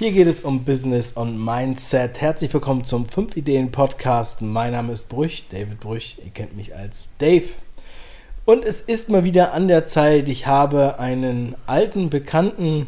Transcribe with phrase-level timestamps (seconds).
[0.00, 2.22] Hier geht es um Business und Mindset.
[2.22, 4.40] Herzlich willkommen zum 5 Ideen Podcast.
[4.40, 6.16] Mein Name ist Brüch, David Brüch.
[6.24, 7.44] Ihr kennt mich als Dave.
[8.46, 10.30] Und es ist mal wieder an der Zeit.
[10.30, 12.86] Ich habe einen alten Bekannten,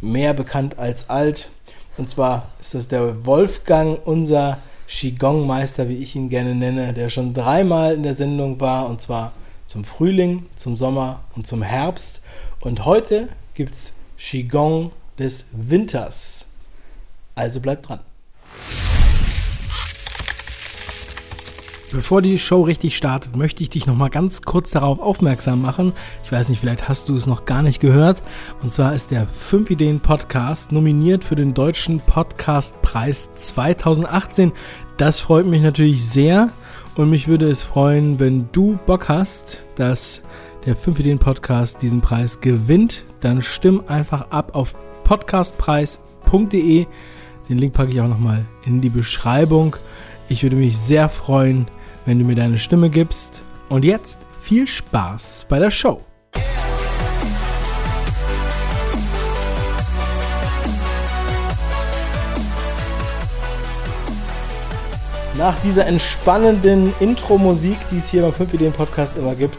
[0.00, 1.48] mehr bekannt als alt.
[1.96, 7.34] Und zwar ist das der Wolfgang, unser Qigong-Meister, wie ich ihn gerne nenne, der schon
[7.34, 8.88] dreimal in der Sendung war.
[8.88, 9.30] Und zwar
[9.66, 12.20] zum Frühling, zum Sommer und zum Herbst.
[12.62, 16.46] Und heute gibt es Qigong des Winters.
[17.34, 18.00] Also bleibt dran.
[21.92, 25.92] Bevor die Show richtig startet, möchte ich dich noch mal ganz kurz darauf aufmerksam machen.
[26.24, 28.22] Ich weiß nicht, vielleicht hast du es noch gar nicht gehört.
[28.62, 34.52] Und zwar ist der 5 Ideen Podcast nominiert für den Deutschen Podcastpreis 2018.
[34.96, 36.48] Das freut mich natürlich sehr
[36.94, 40.22] und mich würde es freuen, wenn du Bock hast, dass
[40.64, 43.04] der 5 Ideen Podcast diesen Preis gewinnt.
[43.20, 44.74] Dann stimm einfach ab auf
[45.04, 46.86] podcastpreis.de.
[47.48, 49.76] Den Link packe ich auch nochmal in die Beschreibung.
[50.28, 51.66] Ich würde mich sehr freuen,
[52.06, 53.42] wenn du mir deine Stimme gibst.
[53.68, 56.00] Und jetzt viel Spaß bei der Show.
[65.38, 69.56] Nach dieser entspannenden Intro-Musik, die es hier beim 5 Ideen Podcast immer gibt,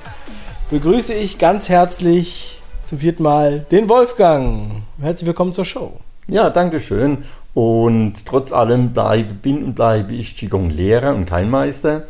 [0.69, 2.52] begrüße ich ganz herzlich
[2.93, 4.83] zum vierten Mal den Wolfgang.
[5.01, 5.93] Herzlich willkommen zur Show.
[6.27, 7.23] Ja, danke schön.
[7.55, 12.03] Und trotz allem bleibe, bin und bleibe ich Qigong-Lehrer und kein Meister.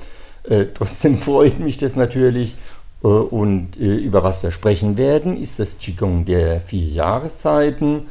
[0.44, 2.58] Äh, trotzdem freut mich das natürlich.
[3.02, 8.08] Äh, und äh, über was wir sprechen werden, ist das Qigong der vier Jahreszeiten.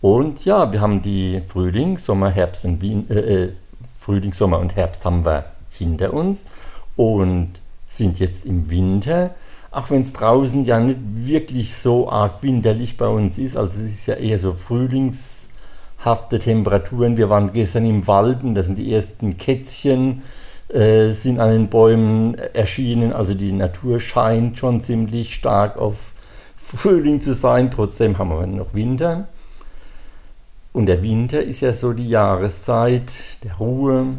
[0.00, 3.52] Und ja, wir haben die Frühling, Sommer, Herbst und Wien, äh, äh,
[3.98, 6.46] Frühling, Sommer und Herbst haben wir hinter uns
[6.94, 7.50] und
[7.88, 9.34] sind jetzt im Winter.
[9.72, 13.92] Auch wenn es draußen ja nicht wirklich so arg winterlich bei uns ist, also es
[13.92, 17.16] ist ja eher so frühlingshafte Temperaturen.
[17.16, 20.22] Wir waren gestern im Wald und da sind die ersten Kätzchen
[20.72, 23.12] äh, sind an den Bäumen erschienen.
[23.12, 26.12] Also die Natur scheint schon ziemlich stark auf
[26.56, 27.70] Frühling zu sein.
[27.70, 29.28] Trotzdem haben wir noch Winter.
[30.72, 33.12] Und der Winter ist ja so die Jahreszeit
[33.44, 34.14] der Ruhe,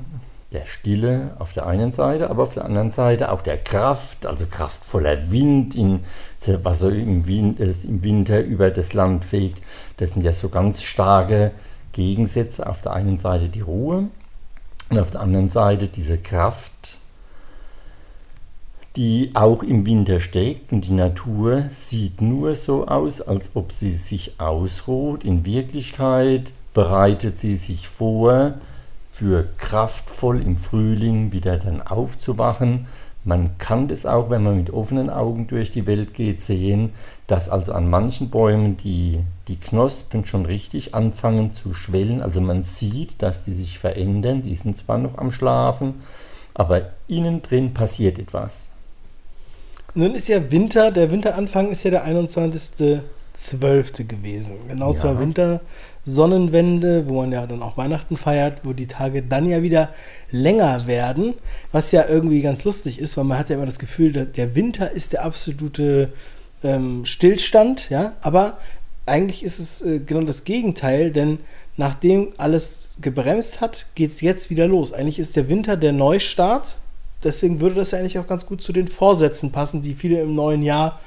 [0.54, 4.46] der Stille auf der einen Seite, aber auf der anderen Seite auch der Kraft, also
[4.46, 6.02] kraftvoller Wind, in,
[6.62, 9.62] was so im, Wind, im Winter über das Land fegt.
[9.98, 11.52] Das sind ja so ganz starke
[11.92, 12.68] Gegensätze.
[12.68, 14.10] Auf der einen Seite die Ruhe
[14.90, 17.00] und auf der anderen Seite diese Kraft,
[18.96, 20.72] die auch im Winter steckt.
[20.72, 25.24] Und die Natur sieht nur so aus, als ob sie sich ausruht.
[25.24, 28.56] In Wirklichkeit bereitet sie sich vor,
[29.14, 32.88] für kraftvoll im Frühling wieder dann aufzuwachen.
[33.24, 36.94] Man kann das auch, wenn man mit offenen Augen durch die Welt geht, sehen,
[37.28, 42.24] dass also an manchen Bäumen die, die Knospen schon richtig anfangen zu schwellen.
[42.24, 44.42] Also man sieht, dass die sich verändern.
[44.42, 46.02] Die sind zwar noch am Schlafen,
[46.56, 48.72] aber innen drin passiert etwas.
[49.94, 52.04] Nun ist ja Winter, der Winteranfang ist ja der
[53.36, 54.06] 21.12.
[54.06, 54.56] gewesen.
[54.68, 55.00] Genau ja.
[55.00, 59.90] zur Wintersonnenwende, wo man ja dann auch Weihnachten feiert, wo die Tage dann ja wieder
[60.32, 61.34] länger werden,
[61.72, 64.92] was ja irgendwie ganz lustig ist, weil man hat ja immer das Gefühl, der Winter
[64.92, 66.14] ist der absolute
[66.64, 68.58] ähm, Stillstand, ja, aber
[69.06, 71.40] eigentlich ist es äh, genau das Gegenteil, denn
[71.76, 74.94] nachdem alles gebremst hat, geht es jetzt wieder los.
[74.94, 76.78] Eigentlich ist der Winter der Neustart
[77.24, 80.36] deswegen würde das ja eigentlich auch ganz gut zu den Vorsätzen passen, die viele im
[80.36, 81.00] neuen Jahr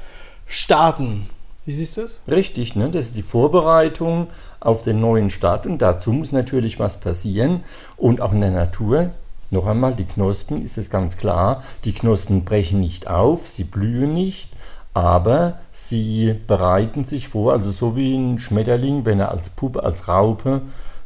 [0.47, 1.29] starten.
[1.67, 2.21] Wie siehst du es?
[2.29, 2.91] Richtig, ne?
[2.91, 4.29] das ist die Vorbereitung
[4.61, 7.65] auf den neuen Start und dazu muss natürlich was passieren
[7.97, 9.11] und auch in der Natur.
[9.51, 14.15] Noch einmal, die Knospen ist es ganz klar, die Knospen brechen nicht auf, sie blühen
[14.15, 14.51] nicht,
[14.95, 20.09] aber sie bereiten sich vor, also so wie ein Schmetterling, wenn er als Puppe, als
[20.09, 20.63] Raupe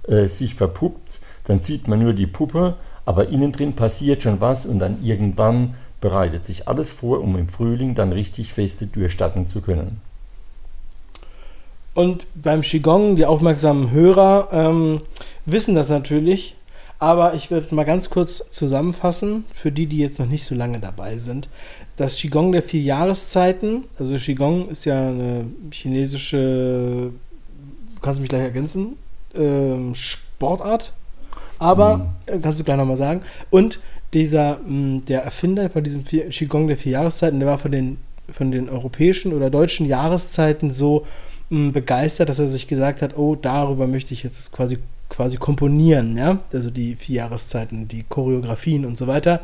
[0.06, 2.76] äh, sich verpuppt, dann sieht man nur die Puppe
[3.10, 7.49] aber innen drin passiert schon was und dann irgendwann bereitet sich alles vor, um im
[7.49, 10.00] Frühling dann richtig feste durchstatten zu können.
[11.95, 15.00] Und beim Qigong, die aufmerksamen Hörer ähm,
[15.44, 16.55] wissen das natürlich,
[16.99, 20.55] aber ich werde es mal ganz kurz zusammenfassen, für die, die jetzt noch nicht so
[20.55, 21.49] lange dabei sind.
[21.97, 27.11] Das Qigong der vier Jahreszeiten, also Qigong ist ja eine chinesische,
[28.03, 28.97] kannst du mich gleich ergänzen,
[29.35, 30.93] ähm, Sportart,
[31.59, 32.43] aber, mhm.
[32.43, 33.23] kannst du gleich nochmal sagen.
[33.50, 33.81] Und
[34.12, 37.73] dieser, mh, mm, der Erfinder von diesem vier, Qigong der vier Jahreszeiten, der war von
[37.73, 37.99] den,
[38.31, 41.06] von den europäischen oder deutschen Jahreszeiten so
[41.50, 44.79] begeistert, dass er sich gesagt hat, oh, darüber möchte ich jetzt quasi
[45.11, 49.41] quasi komponieren, ja, also die vier Jahreszeiten, die Choreografien und so weiter.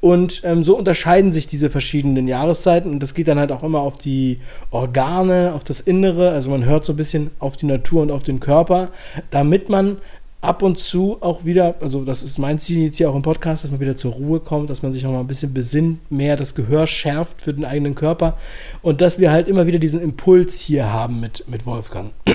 [0.00, 3.80] Und ähm, so unterscheiden sich diese verschiedenen Jahreszeiten und das geht dann halt auch immer
[3.80, 4.40] auf die
[4.70, 8.22] Organe, auf das Innere, also man hört so ein bisschen auf die Natur und auf
[8.22, 8.88] den Körper,
[9.30, 9.98] damit man
[10.40, 13.64] ab und zu auch wieder, also das ist mein Ziel jetzt hier auch im Podcast,
[13.64, 16.36] dass man wieder zur Ruhe kommt, dass man sich auch mal ein bisschen besinnt, mehr
[16.36, 18.38] das Gehör schärft für den eigenen Körper
[18.82, 22.12] und dass wir halt immer wieder diesen Impuls hier haben mit, mit Wolfgang.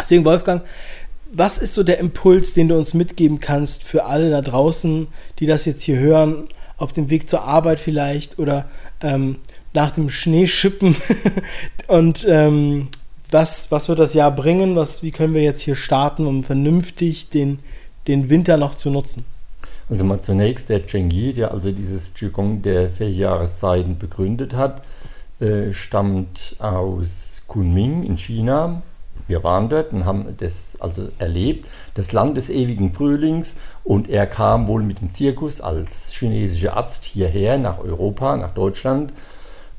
[0.00, 0.62] Deswegen, Wolfgang,
[1.32, 5.08] was ist so der Impuls, den du uns mitgeben kannst für alle da draußen,
[5.40, 8.68] die das jetzt hier hören, auf dem Weg zur Arbeit vielleicht oder
[9.00, 9.36] ähm,
[9.72, 10.96] nach dem Schneeschippen
[11.88, 12.88] und ähm,
[13.30, 14.76] was, was wird das Jahr bringen?
[14.76, 17.58] Was, wie können wir jetzt hier starten, um vernünftig den,
[18.06, 19.24] den Winter noch zu nutzen?
[19.88, 24.82] Also mal zunächst der Chengyi, der also dieses Qigong der vier Jahreszeiten begründet hat,
[25.40, 28.82] äh, stammt aus Kunming in China.
[29.28, 33.56] Wir waren dort und haben das also erlebt, das Land des ewigen Frühlings.
[33.84, 39.12] Und er kam wohl mit dem Zirkus als chinesischer Arzt hierher nach Europa, nach Deutschland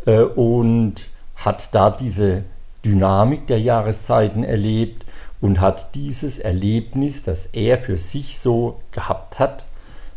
[0.06, 2.44] äh, und hat da diese
[2.86, 5.06] Dynamik der Jahreszeiten erlebt
[5.42, 9.66] und hat dieses Erlebnis, das er für sich so gehabt hat,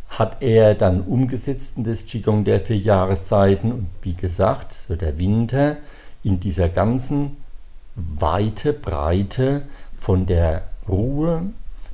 [0.09, 3.71] hat er dann umgesetzt in das Qigong der vier Jahreszeiten.
[3.71, 5.77] Und wie gesagt, so der Winter
[6.23, 7.37] in dieser ganzen
[7.95, 9.63] Weite, Breite
[9.97, 11.43] von der Ruhe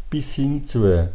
[0.09, 1.09] bis hin zur,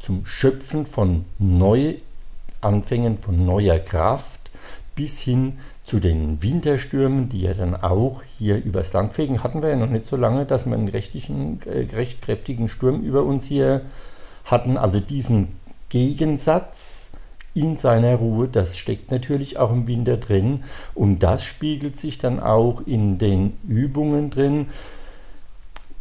[0.00, 4.50] zum Schöpfen von Neuanfängen, von neuer Kraft,
[4.94, 9.68] bis hin zu den Winterstürmen, die ja dann auch hier übers Land fegen, hatten wir
[9.68, 13.44] ja noch nicht so lange, dass wir einen rechtlichen, äh, recht kräftigen Sturm über uns
[13.44, 13.82] hier
[14.46, 14.78] hatten.
[14.78, 15.48] Also diesen
[15.90, 17.10] Gegensatz
[17.52, 20.64] in seiner Ruhe, das steckt natürlich auch im Winter drin
[20.94, 24.66] und das spiegelt sich dann auch in den Übungen drin.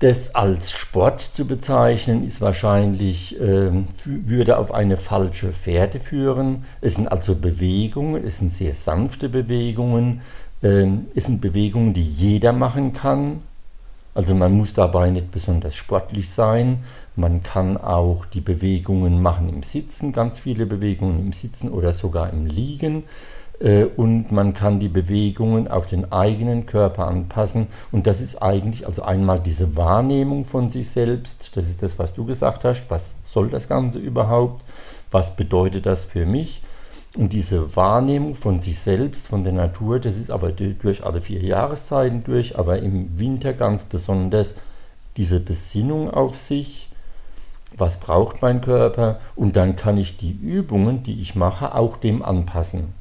[0.03, 3.71] Das als Sport zu bezeichnen, ist wahrscheinlich, äh,
[4.03, 6.65] würde auf eine falsche Fährte führen.
[6.81, 10.19] Es sind also Bewegungen, es sind sehr sanfte Bewegungen,
[10.61, 13.43] äh, es sind Bewegungen, die jeder machen kann.
[14.13, 16.83] Also man muss dabei nicht besonders sportlich sein.
[17.15, 22.29] Man kann auch die Bewegungen machen im Sitzen, ganz viele Bewegungen im Sitzen oder sogar
[22.29, 23.03] im Liegen.
[23.59, 27.67] Äh, und man kann die Bewegungen auf den eigenen Körper anpassen.
[27.91, 31.55] Und das ist eigentlich also einmal diese Wahrnehmung von sich selbst.
[31.55, 32.89] Das ist das, was du gesagt hast.
[32.89, 34.63] Was soll das Ganze überhaupt?
[35.11, 36.61] Was bedeutet das für mich?
[37.15, 41.43] Und diese Wahrnehmung von sich selbst, von der Natur, das ist aber durch alle vier
[41.43, 44.55] Jahreszeiten durch, aber im Winter ganz besonders
[45.15, 46.89] diese Besinnung auf sich,
[47.77, 52.23] was braucht mein Körper und dann kann ich die Übungen, die ich mache, auch dem
[52.23, 52.95] anpassen.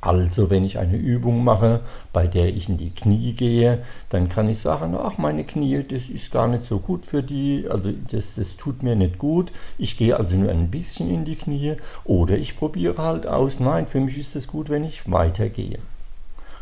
[0.00, 1.80] Also wenn ich eine Übung mache,
[2.12, 6.08] bei der ich in die Knie gehe, dann kann ich sagen, ach meine Knie, das
[6.08, 9.52] ist gar nicht so gut für die, also das, das tut mir nicht gut.
[9.76, 13.86] Ich gehe also nur ein bisschen in die Knie oder ich probiere halt aus, nein,
[13.86, 15.78] für mich ist es gut, wenn ich weitergehe.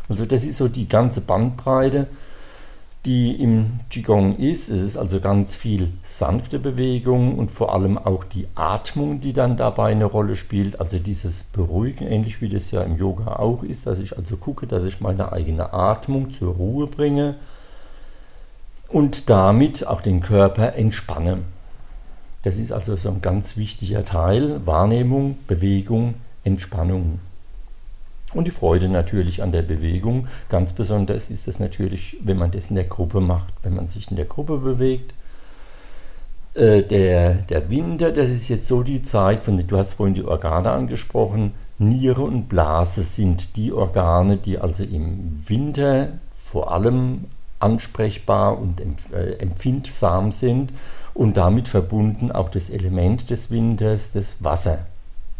[0.09, 2.07] Also das ist so die ganze Bandbreite
[3.05, 4.69] die im Qigong ist.
[4.69, 9.55] Es ist also ganz viel sanfte Bewegung und vor allem auch die Atmung, die dann
[9.55, 10.79] dabei eine Rolle spielt.
[10.79, 14.67] Also dieses Beruhigen, ähnlich wie das ja im Yoga auch ist, dass ich also gucke,
[14.67, 17.35] dass ich meine eigene Atmung zur Ruhe bringe
[18.89, 21.39] und damit auch den Körper entspanne.
[22.43, 24.65] Das ist also so ein ganz wichtiger Teil.
[24.65, 27.19] Wahrnehmung, Bewegung, Entspannung.
[28.33, 30.27] Und die Freude natürlich an der Bewegung.
[30.49, 34.09] Ganz besonders ist es natürlich, wenn man das in der Gruppe macht, wenn man sich
[34.09, 35.15] in der Gruppe bewegt.
[36.53, 40.23] Äh, der, der Winter, das ist jetzt so die Zeit, von, du hast vorhin die
[40.23, 41.53] Organe angesprochen.
[41.79, 47.25] Niere und Blase sind die Organe, die also im Winter vor allem
[47.59, 48.81] ansprechbar und
[49.13, 50.73] äh, empfindsam sind
[51.13, 54.85] und damit verbunden auch das Element des Winters, das Wasser.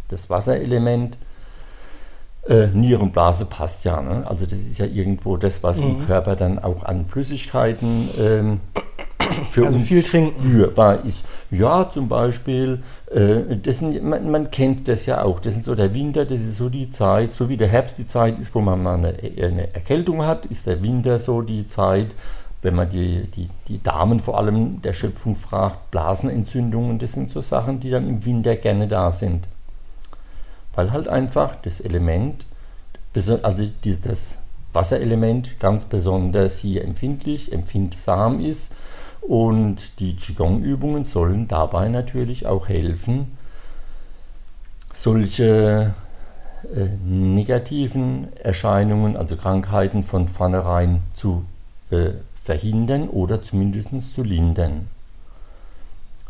[0.09, 1.17] Das Wasserelement
[2.47, 4.01] äh, Nierenblase passt ja.
[4.01, 4.25] Ne?
[4.27, 5.89] Also das ist ja irgendwo das, was mhm.
[5.89, 8.59] im Körper dann auch an Flüssigkeiten ähm,
[9.49, 11.23] für also uns viel spürbar ist.
[11.51, 12.81] Ja, zum Beispiel,
[13.11, 15.39] äh, das sind, man, man, kennt das ja auch.
[15.39, 18.07] Das ist so der Winter, das ist so die Zeit, so wie der Herbst die
[18.07, 22.15] Zeit ist, wo man mal eine, eine Erkältung hat, ist der Winter so die Zeit,
[22.61, 27.41] wenn man die, die, die Damen vor allem der Schöpfung fragt, Blasenentzündungen, das sind so
[27.41, 29.47] Sachen, die dann im Winter gerne da sind
[30.79, 32.45] weil halt einfach das Element,
[33.13, 38.73] also das Wasserelement ganz besonders hier empfindlich, empfindsam ist
[39.19, 43.37] und die Qigong-Übungen sollen dabei natürlich auch helfen,
[44.93, 45.93] solche
[46.73, 51.43] äh, negativen Erscheinungen, also Krankheiten von vornherein zu
[51.91, 54.87] äh, verhindern oder zumindest zu lindern.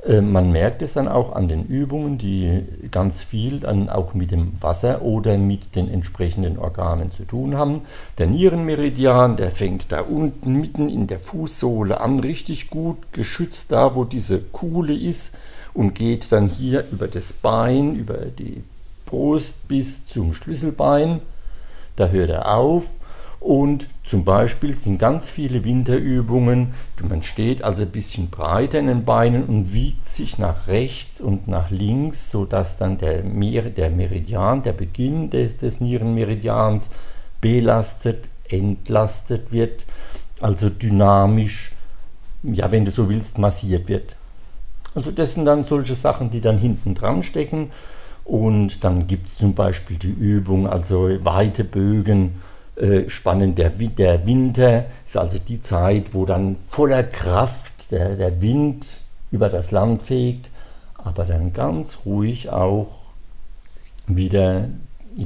[0.05, 4.31] Äh, man merkt es dann auch an den Übungen, die ganz viel dann auch mit
[4.31, 7.81] dem Wasser oder mit den entsprechenden Organen zu tun haben.
[8.17, 13.95] Der Nierenmeridian, der fängt da unten mitten in der Fußsohle an, richtig gut geschützt da,
[13.95, 15.37] wo diese Kuhle ist
[15.73, 18.63] und geht dann hier über das Bein, über die
[19.05, 21.21] Brust bis zum Schlüsselbein.
[21.95, 22.91] Da hört er auf
[23.39, 26.73] und zum Beispiel sind ganz viele Winterübungen,
[27.07, 31.47] man steht also ein bisschen breiter in den Beinen und wiegt sich nach rechts und
[31.47, 36.91] nach links, sodass dann der, Mer der Meridian, der Beginn des, des Nierenmeridians
[37.39, 39.85] belastet, entlastet wird,
[40.41, 41.71] also dynamisch,
[42.43, 44.17] ja, wenn du so willst, massiert wird.
[44.95, 47.69] Also das sind dann solche Sachen, die dann hinten dran stecken.
[48.25, 52.35] Und dann gibt es zum Beispiel die Übung, also weite Bögen
[52.79, 53.57] äh, spannend.
[53.57, 58.87] Der, der Winter ist also die Zeit, wo dann voller Kraft der, der Wind
[59.31, 60.49] über das Land fegt,
[60.95, 62.87] aber dann ganz ruhig auch
[64.07, 64.69] wieder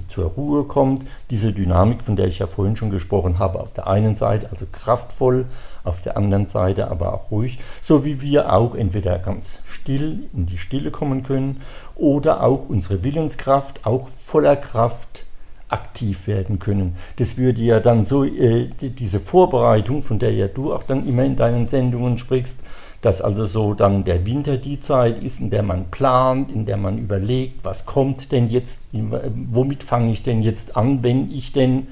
[0.07, 1.03] zur Ruhe kommt.
[1.29, 4.65] Diese Dynamik, von der ich ja vorhin schon gesprochen habe, auf der einen Seite also
[4.71, 5.45] kraftvoll,
[5.83, 10.45] auf der anderen Seite aber auch ruhig, so wie wir auch entweder ganz still in
[10.45, 11.61] die Stille kommen können
[11.95, 15.25] oder auch unsere Willenskraft auch voller Kraft
[15.73, 16.95] aktiv werden können.
[17.17, 21.23] Das würde ja dann so, äh, diese Vorbereitung, von der ja du auch dann immer
[21.23, 22.59] in deinen Sendungen sprichst,
[23.01, 26.77] dass also so dann der Winter die Zeit ist, in der man plant, in der
[26.77, 31.87] man überlegt, was kommt denn jetzt, womit fange ich denn jetzt an, wenn ich denn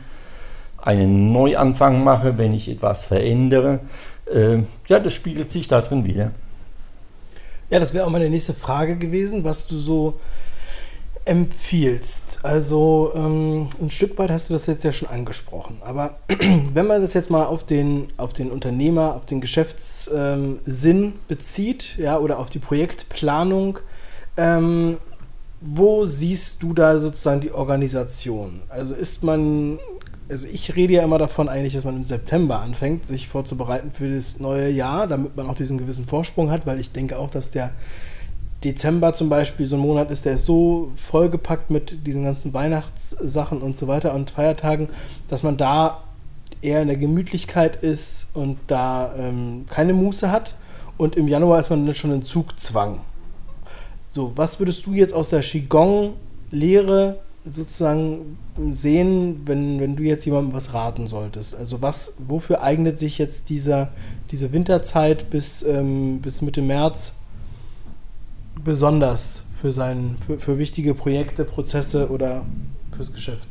[0.77, 3.79] einen Neuanfang mache, wenn ich etwas verändere.
[4.31, 6.31] Äh, ja, das spiegelt sich da drin wieder.
[7.69, 10.19] Ja, das wäre auch meine nächste Frage gewesen, was du so
[11.25, 12.43] empfiehlst.
[12.43, 15.77] Also ähm, ein Stück weit hast du das jetzt ja schon angesprochen.
[15.81, 16.17] Aber
[16.73, 21.97] wenn man das jetzt mal auf den, auf den Unternehmer, auf den Geschäftssinn ähm, bezieht,
[21.97, 23.79] ja, oder auf die Projektplanung,
[24.37, 24.97] ähm,
[25.61, 28.61] wo siehst du da sozusagen die Organisation?
[28.69, 29.77] Also ist man,
[30.27, 34.13] also ich rede ja immer davon eigentlich, dass man im September anfängt, sich vorzubereiten für
[34.13, 37.51] das neue Jahr, damit man auch diesen gewissen Vorsprung hat, weil ich denke auch, dass
[37.51, 37.71] der
[38.63, 43.61] Dezember zum Beispiel so ein Monat ist, der ist so vollgepackt mit diesen ganzen Weihnachtssachen
[43.61, 44.89] und so weiter und Feiertagen,
[45.27, 46.03] dass man da
[46.61, 50.57] eher in der Gemütlichkeit ist und da ähm, keine Muße hat.
[50.97, 52.99] Und im Januar ist man dann schon in Zugzwang.
[54.09, 58.37] So, was würdest du jetzt aus der Qigong-Lehre sozusagen
[58.69, 61.55] sehen, wenn, wenn du jetzt jemandem was raten solltest?
[61.55, 63.89] Also was, wofür eignet sich jetzt dieser,
[64.29, 67.15] diese Winterzeit bis, ähm, bis Mitte März
[68.63, 72.45] besonders für, sein, für, für wichtige Projekte, Prozesse oder
[72.95, 73.47] fürs Geschäft?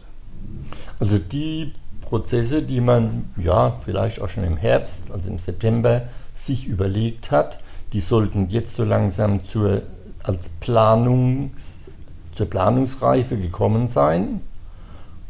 [0.98, 6.02] Also die Prozesse, die man ja vielleicht auch schon im Herbst, also im September,
[6.34, 7.60] sich überlegt hat,
[7.92, 9.82] die sollten jetzt so langsam zur,
[10.22, 11.90] als Planungs,
[12.32, 14.40] zur Planungsreife gekommen sein.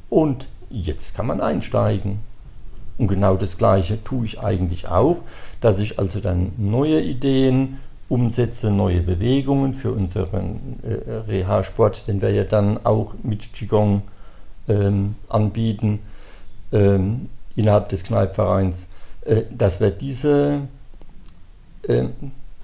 [0.08, 2.20] Und jetzt kann man einsteigen.
[2.98, 5.18] Und genau das Gleiche tue ich eigentlich auch,
[5.60, 7.78] dass ich also dann neue Ideen,
[8.10, 14.02] umsetze, neue Bewegungen für unseren äh, Reha-Sport, den wir ja dann auch mit Qigong
[14.68, 16.00] ähm, anbieten
[16.72, 18.88] ähm, innerhalb des Kneipvereins,
[19.24, 20.62] äh, dass wir diese,
[21.86, 22.06] äh,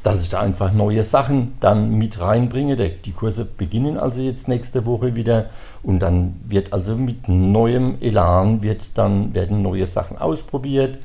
[0.03, 2.75] dass ich da einfach neue Sachen dann mit reinbringe.
[2.75, 5.47] Der, die Kurse beginnen also jetzt nächste Woche wieder
[5.85, 10.99] und dann wird also mit neuem Elan wird dann werden neue Sachen ausprobiert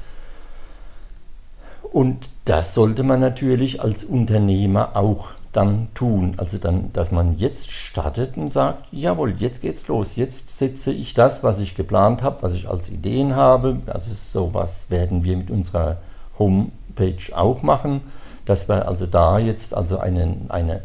[1.91, 6.36] und das sollte man natürlich als Unternehmer auch dann tun.
[6.38, 10.15] Also dann, dass man jetzt startet und sagt, jawohl, jetzt geht's los.
[10.15, 13.81] Jetzt setze ich das, was ich geplant habe, was ich als Ideen habe.
[13.88, 15.98] Also sowas werden wir mit unserer
[16.39, 18.01] Homepage auch machen,
[18.45, 20.81] dass wir also da jetzt also eine, eine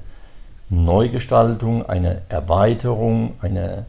[0.68, 3.86] Neugestaltung, eine Erweiterung, eine,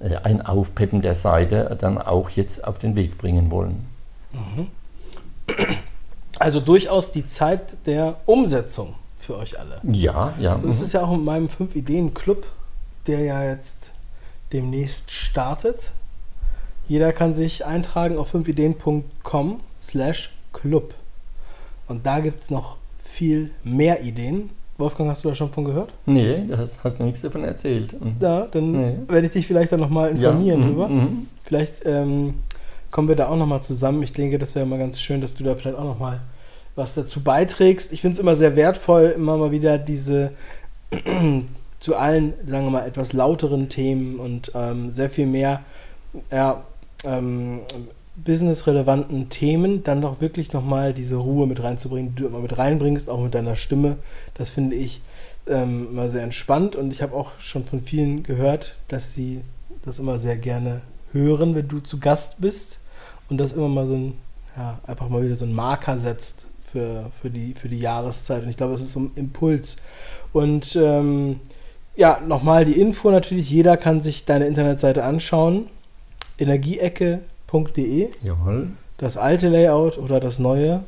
[0.00, 3.86] äh, ein Aufpeppen der Seite dann auch jetzt auf den Weg bringen wollen.
[4.32, 4.68] Mhm.
[6.38, 9.80] Also durchaus die Zeit der Umsetzung für euch alle.
[9.84, 10.58] Ja, ja.
[10.58, 12.46] So, das ist ja auch in meinem 5-Ideen-Club,
[13.06, 13.92] der ja jetzt
[14.52, 15.92] demnächst startet.
[16.88, 20.94] Jeder kann sich eintragen auf 5ideen.com slash club.
[21.88, 24.50] Und da gibt es noch viel mehr Ideen.
[24.78, 25.90] Wolfgang, hast du da schon von gehört?
[26.04, 27.98] Nee, da hast, hast du nichts davon erzählt.
[27.98, 28.16] Mhm.
[28.20, 28.96] Ja, dann nee.
[29.08, 30.88] werde ich dich vielleicht dann nochmal informieren ja, drüber.
[30.88, 31.28] Mhm.
[31.42, 32.34] Vielleicht ähm,
[32.90, 34.02] kommen wir da auch nochmal zusammen.
[34.02, 36.20] Ich denke, das wäre mal ganz schön, dass du da vielleicht auch nochmal
[36.74, 37.92] was dazu beiträgst.
[37.92, 40.32] Ich finde es immer sehr wertvoll, immer mal wieder diese
[41.80, 45.62] zu allen, sagen wir mal, etwas lauteren Themen und ähm, sehr viel mehr
[46.30, 46.64] ja,
[47.04, 47.60] ähm,
[48.16, 53.10] businessrelevanten Themen dann doch wirklich nochmal diese Ruhe mit reinzubringen, die du immer mit reinbringst,
[53.10, 53.96] auch mit deiner Stimme.
[54.34, 55.00] Das finde ich
[55.46, 59.42] ähm, immer sehr entspannt und ich habe auch schon von vielen gehört, dass sie
[59.84, 60.80] das immer sehr gerne
[61.16, 62.80] hören, wenn du zu Gast bist
[63.28, 64.18] und das immer mal so ein,
[64.56, 68.42] ja, einfach mal wieder so ein Marker setzt für, für, die, für die Jahreszeit.
[68.42, 69.76] Und ich glaube, das ist so ein Impuls.
[70.32, 71.40] Und ähm,
[71.94, 75.66] ja, nochmal die Info natürlich, jeder kann sich deine Internetseite anschauen.
[76.38, 78.10] Energieecke.de.
[78.22, 78.68] Jawohl.
[78.98, 80.82] Das alte Layout oder das neue.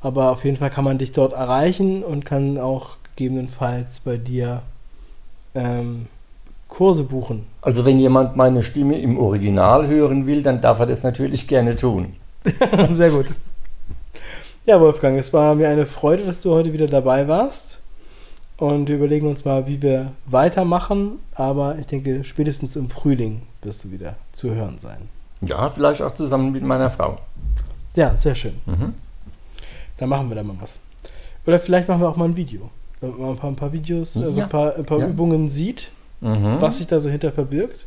[0.00, 4.62] Aber auf jeden Fall kann man dich dort erreichen und kann auch gegebenenfalls bei dir
[5.54, 6.06] ähm,
[6.72, 7.44] Kurse buchen.
[7.60, 11.76] Also wenn jemand meine Stimme im Original hören will, dann darf er das natürlich gerne
[11.76, 12.14] tun.
[12.92, 13.26] Sehr gut.
[14.64, 17.80] Ja, Wolfgang, es war mir eine Freude, dass du heute wieder dabei warst.
[18.56, 21.18] Und wir überlegen uns mal, wie wir weitermachen.
[21.34, 25.10] Aber ich denke, spätestens im Frühling wirst du wieder zu hören sein.
[25.42, 27.18] Ja, vielleicht auch zusammen mit meiner Frau.
[27.96, 28.54] Ja, sehr schön.
[28.64, 28.94] Mhm.
[29.98, 30.80] Dann machen wir da mal was.
[31.46, 32.70] Oder vielleicht machen wir auch mal ein Video.
[33.02, 34.22] Damit man ein paar, ein paar Videos, ja.
[34.22, 35.06] äh, ein paar, ein paar ja.
[35.06, 35.90] Übungen sieht,
[36.22, 36.60] mhm.
[36.60, 37.84] was sich da so hinter verbirgt.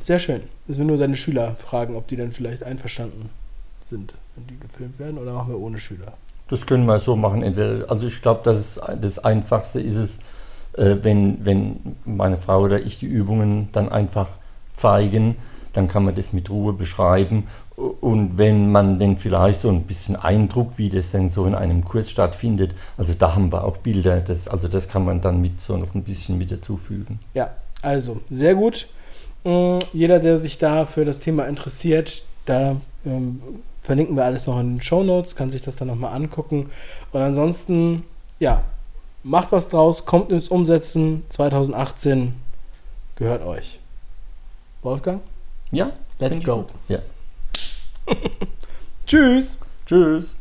[0.00, 0.42] Sehr schön.
[0.66, 3.30] Müssen wir nur deine Schüler fragen, ob die dann vielleicht einverstanden
[3.84, 6.12] sind, wenn die gefilmt werden, oder machen wir ohne Schüler?
[6.48, 7.42] Das können wir so machen.
[7.42, 10.20] Entweder, also ich glaube, das, das Einfachste ist es,
[10.74, 14.28] äh, wenn, wenn meine Frau oder ich die Übungen dann einfach
[14.72, 15.36] zeigen,
[15.72, 17.46] dann kann man das mit Ruhe beschreiben.
[17.78, 21.84] Und wenn man denn vielleicht so ein bisschen Eindruck, wie das denn so in einem
[21.84, 25.60] Kurs stattfindet, also da haben wir auch Bilder, das, also das kann man dann mit
[25.60, 27.20] so noch ein bisschen mit dazufügen.
[27.34, 28.88] Ja, also sehr gut.
[29.44, 33.40] Mm, jeder, der sich da für das Thema interessiert, da ähm,
[33.82, 36.70] verlinken wir alles noch in den Show Notes, kann sich das dann nochmal angucken.
[37.12, 38.02] Und ansonsten,
[38.40, 38.64] ja,
[39.22, 41.24] macht was draus, kommt ins Umsetzen.
[41.28, 42.34] 2018
[43.14, 43.78] gehört euch.
[44.82, 45.20] Wolfgang?
[45.70, 45.92] Ja.
[46.18, 46.66] Let's go.
[46.88, 46.98] Ja.
[49.06, 49.58] Tschüss.
[49.86, 50.38] Tschüss.